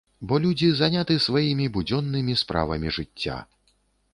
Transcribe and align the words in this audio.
Бо 0.29 0.37
людзі 0.45 0.69
заняты 0.79 1.17
сваімі 1.25 1.67
будзённымі 1.75 2.33
справамі 2.43 2.95
жыцця. 2.99 3.37